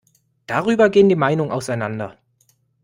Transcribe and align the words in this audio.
Darüber 0.47 0.89
gehen 0.89 1.09
die 1.09 1.15
Meinungen 1.15 1.51
auseinander. 1.51 2.17